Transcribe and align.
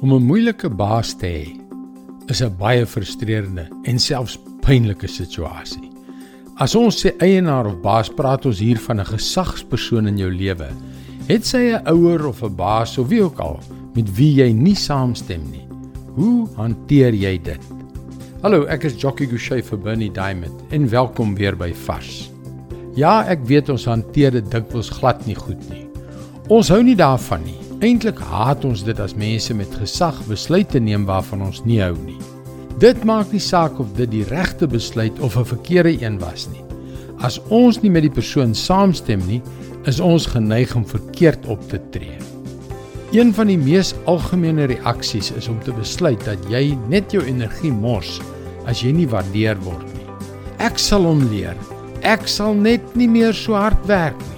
Om 0.00 0.12
'n 0.14 0.22
moeilike 0.22 0.70
baas 0.70 1.14
te 1.14 1.26
hê 1.26 1.46
is 2.26 2.40
'n 2.42 2.56
baie 2.58 2.86
frustrerende 2.86 3.66
en 3.82 3.98
selfs 3.98 4.38
pynlike 4.60 5.06
situasie. 5.06 5.90
As 6.54 6.74
ons 6.74 7.04
sê 7.04 7.16
eienaar 7.18 7.66
of 7.66 7.80
baas, 7.80 8.08
praat 8.08 8.46
ons 8.46 8.58
hier 8.58 8.78
van 8.78 9.00
'n 9.00 9.04
gesagspersoon 9.04 10.06
in 10.06 10.18
jou 10.18 10.30
lewe. 10.30 10.68
Het 11.26 11.46
sy 11.46 11.58
'n 11.74 11.88
ouer 11.88 12.26
of 12.26 12.42
'n 12.42 12.54
baas 12.54 12.98
of 12.98 13.08
wie 13.08 13.22
ook 13.22 13.38
al 13.38 13.60
met 13.94 14.16
wie 14.16 14.34
jy 14.34 14.52
nie 14.52 14.74
saamstem 14.74 15.42
nie. 15.50 15.66
Hoe 16.14 16.46
hanteer 16.56 17.14
jy 17.14 17.38
dit? 17.42 17.60
Hallo, 18.42 18.64
ek 18.64 18.84
is 18.84 18.94
Jockey 18.94 19.26
Gouchee 19.26 19.62
vir 19.62 19.78
Bernie 19.78 20.12
Diamond 20.12 20.62
en 20.70 20.88
welkom 20.88 21.34
weer 21.34 21.56
by 21.56 21.74
Vars. 21.74 22.30
Ja, 22.94 23.24
ek 23.26 23.40
weet 23.44 23.68
ons 23.68 23.84
hanteer 23.84 24.30
dit 24.30 24.50
dikwels 24.50 24.90
glad 24.90 25.26
nie 25.26 25.34
goed 25.34 25.70
nie. 25.70 25.86
Ons 26.48 26.68
hou 26.68 26.82
nie 26.82 26.96
daarvan 26.96 27.44
nie. 27.44 27.67
Eintlik 27.78 28.18
haat 28.18 28.64
ons 28.66 28.80
dit 28.82 28.98
as 28.98 29.12
mense 29.14 29.54
met 29.54 29.74
gesag 29.78 30.16
besluite 30.26 30.80
neem 30.82 31.04
waarvan 31.06 31.44
ons 31.46 31.60
nie 31.62 31.76
hou 31.78 31.92
nie. 32.02 32.16
Dit 32.82 33.04
maak 33.06 33.30
nie 33.30 33.42
saak 33.42 33.76
of 33.78 33.92
dit 33.94 34.10
die 34.10 34.24
regte 34.26 34.66
besluit 34.66 35.14
of 35.22 35.36
'n 35.38 35.46
verkeerde 35.46 35.92
een 36.02 36.18
was 36.18 36.48
nie. 36.50 36.64
As 37.22 37.38
ons 37.48 37.78
nie 37.82 37.90
met 37.90 38.02
die 38.02 38.10
persoon 38.10 38.54
saamstem 38.54 39.22
nie, 39.26 39.42
is 39.86 40.00
ons 40.00 40.26
geneig 40.26 40.74
om 40.74 40.84
verkeerd 40.84 41.46
op 41.46 41.68
te 41.68 41.78
tree. 41.90 42.18
Een 43.12 43.32
van 43.34 43.46
die 43.46 43.58
mees 43.58 43.94
algemene 44.06 44.64
reaksies 44.64 45.30
is 45.30 45.48
om 45.48 45.60
te 45.62 45.72
besluit 45.72 46.24
dat 46.24 46.38
jy 46.50 46.76
net 46.88 47.12
jou 47.12 47.22
energie 47.22 47.72
mors 47.72 48.20
as 48.66 48.82
jy 48.82 48.90
nie 48.90 49.08
waardeer 49.08 49.56
word 49.62 49.86
nie. 49.94 50.06
Ek 50.58 50.78
sal 50.78 51.04
hom 51.04 51.30
leer. 51.30 51.56
Ek 52.02 52.26
sal 52.26 52.54
net 52.54 52.96
nie 52.96 53.08
meer 53.08 53.32
so 53.32 53.54
hard 53.54 53.86
werk 53.86 54.18
nie 54.18 54.37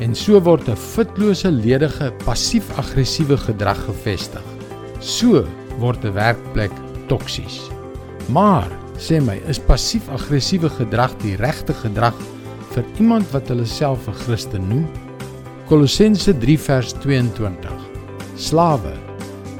en 0.00 0.14
so 0.14 0.38
word 0.40 0.68
'n 0.68 0.76
fitlose 0.76 1.50
ledige 1.50 2.12
passief-aggressiewe 2.24 3.36
gedrag 3.36 3.78
gevestig. 3.86 4.46
So 5.00 5.44
word 5.78 6.04
'n 6.04 6.14
werkplek 6.14 6.72
toksies. 7.08 7.70
Maar 8.28 8.70
sê 8.96 9.20
my, 9.20 9.40
is 9.48 9.58
passief-aggressiewe 9.58 10.68
gedrag 10.68 11.16
die 11.22 11.36
regte 11.36 11.74
gedrag 11.74 12.14
vir 12.74 12.84
iemand 12.98 13.26
wat 13.32 13.48
hulle 13.48 13.66
self 13.66 14.08
'n 14.08 14.14
Christen 14.14 14.68
noem? 14.68 14.86
Kolossense 15.66 16.32
3 16.38 16.58
vers 16.58 16.92
22. 16.92 17.78
Slawe, 18.36 18.94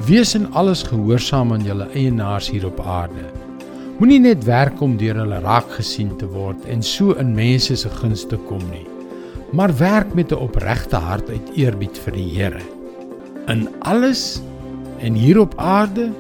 wees 0.07 0.35
in 0.35 0.47
alles 0.53 0.83
gehoorsaam 0.83 1.53
aan 1.53 1.65
julle 1.65 1.89
eienaars 1.95 2.51
hier 2.51 2.67
op 2.67 2.81
aarde. 2.81 3.27
Moenie 3.99 4.21
net 4.21 4.45
werk 4.45 4.81
om 4.81 4.97
deur 4.97 5.15
hulle 5.15 5.41
raak 5.41 5.71
gesien 5.71 6.17
te 6.17 6.27
word 6.27 6.65
en 6.67 6.83
so 6.83 7.13
in 7.13 7.35
mense 7.35 7.77
se 7.77 7.89
gunste 7.89 8.37
kom 8.37 8.63
nie 8.71 8.87
maar 9.51 9.77
werk 9.77 10.15
met 10.15 10.33
'n 10.33 10.35
opregte 10.35 10.97
hart 10.97 11.31
uit 11.31 11.51
eerbied 11.55 11.99
vir 11.99 12.13
die 12.13 12.31
Here. 12.35 12.61
In 13.47 13.69
alles 13.79 14.43
en 14.99 15.15
hier 15.15 15.41
op 15.41 15.55
aarde, 15.57 16.13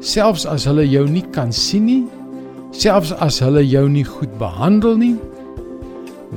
selfs 0.00 0.46
as 0.46 0.64
hulle 0.64 0.88
jou 0.88 1.08
nie 1.08 1.24
kan 1.30 1.52
sien 1.52 1.84
nie, 1.84 2.06
selfs 2.70 3.12
as 3.12 3.40
hulle 3.40 3.68
jou 3.68 3.88
nie 3.88 4.04
goed 4.04 4.38
behandel 4.38 4.96
nie, 4.96 5.16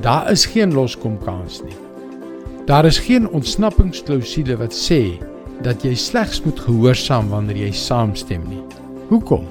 daar 0.00 0.30
is 0.30 0.46
geen 0.46 0.72
loskomkans 0.72 1.62
nie. 1.62 1.76
Daar 2.66 2.84
is 2.84 2.98
geen 2.98 3.28
ontsnappingsklausule 3.28 4.56
wat 4.56 4.72
sê 4.72 5.20
dat 5.62 5.84
jy 5.84 5.94
slegs 5.94 6.42
moet 6.44 6.60
gehoorsaam 6.60 7.28
wanneer 7.28 7.56
jy 7.56 7.72
saamstem 7.72 8.42
nie. 8.48 8.62
Hoekom? 9.08 9.44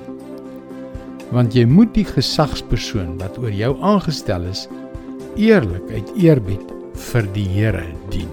Want 1.32 1.54
jy 1.54 1.66
moet 1.66 1.94
die 1.94 2.06
gesagspersoon 2.06 3.18
wat 3.18 3.38
oor 3.38 3.54
jou 3.54 3.78
aangestel 3.82 4.42
is, 4.50 4.68
eerlik 5.40 5.90
uit 5.92 6.12
eerbied 6.20 6.72
vir 7.10 7.28
die 7.34 7.48
Here 7.50 7.86
dien. 8.14 8.30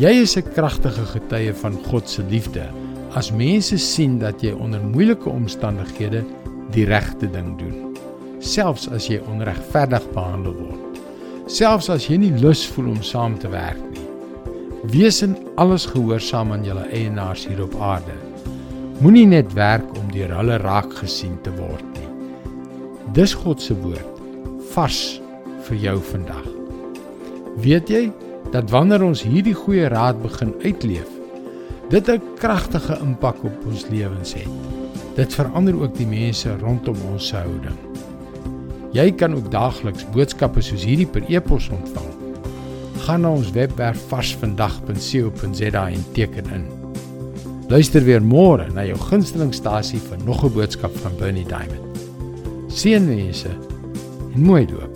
Jy 0.00 0.12
is 0.22 0.36
'n 0.36 0.52
kragtige 0.54 1.04
getuie 1.04 1.52
van 1.52 1.76
God 1.90 2.08
se 2.08 2.22
liefde 2.22 2.70
as 3.14 3.30
mense 3.30 3.76
sien 3.78 4.18
dat 4.18 4.42
jy 4.42 4.52
onder 4.52 4.80
moeilike 4.80 5.28
omstandighede 5.28 6.24
die 6.70 6.84
regte 6.84 7.26
ding 7.26 7.58
doen, 7.58 7.96
selfs 8.38 8.88
as 8.88 9.08
jy 9.08 9.18
onregverdig 9.26 10.06
behandel 10.14 10.54
word, 10.54 11.00
selfs 11.46 11.90
as 11.90 12.06
jy 12.08 12.16
nie 12.16 12.32
lus 12.38 12.66
voel 12.66 12.92
om 12.94 13.02
saam 13.02 13.38
te 13.38 13.48
werk 13.48 13.82
nie. 13.90 14.06
Wees 14.94 15.22
in 15.22 15.36
alles 15.56 15.86
gehoorsaam 15.86 16.52
aan 16.52 16.64
julle 16.64 16.86
eienaars 16.88 17.46
hier 17.46 17.62
op 17.62 17.74
aarde. 17.80 18.14
Moenie 19.00 19.26
net 19.26 19.52
werk 19.52 19.84
om 19.98 20.12
deur 20.12 20.32
hulle 20.38 20.56
raak 20.62 20.92
gesien 20.94 21.36
te 21.42 21.50
word 21.50 21.84
nie. 21.98 22.08
Dis 23.12 23.34
God 23.34 23.60
se 23.60 23.74
woord 23.74 24.06
vars 24.70 25.20
vir 25.68 25.76
jou 25.76 25.98
vandag. 26.12 26.46
Weet 27.60 27.88
jy 27.88 28.12
dat 28.52 28.70
wanneer 28.70 29.02
ons 29.04 29.22
hierdie 29.22 29.54
goeie 29.54 29.88
raad 29.88 30.22
begin 30.22 30.54
uitleef, 30.64 31.08
dit 31.90 32.08
'n 32.08 32.22
kragtige 32.38 32.98
impak 33.02 33.44
op 33.44 33.66
ons 33.66 33.86
lewens 33.88 34.34
het. 34.34 34.48
Dit 35.16 35.34
verander 35.34 35.74
ook 35.80 35.96
die 35.96 36.06
mense 36.06 36.56
rondom 36.60 36.96
ons 37.12 37.26
se 37.26 37.36
houding. 37.36 37.78
Jy 38.92 39.12
kan 39.12 39.34
ook 39.34 39.50
daagliks 39.50 40.06
boodskappe 40.10 40.62
soos 40.62 40.84
hierdie 40.84 41.06
per 41.06 41.22
e-pos 41.28 41.68
ontvang. 41.68 42.10
Gaan 43.06 43.20
na 43.20 43.30
ons 43.30 43.50
webwerf 43.50 44.00
varsvandag.co.za 44.08 45.88
en 45.88 46.04
teken 46.12 46.50
in. 46.50 46.64
Luister 47.70 48.02
weer 48.02 48.22
môre 48.22 48.66
na 48.74 48.82
jou 48.82 48.98
gunstelingstasie 48.98 50.00
vir 50.00 50.18
nog 50.24 50.44
'n 50.44 50.52
boodskap 50.52 50.96
van 50.96 51.12
Bernie 51.18 51.46
Diamond. 51.46 51.98
Seënwense 52.68 53.50
en 54.34 54.42
mooi 54.42 54.66
loop. 54.66 54.89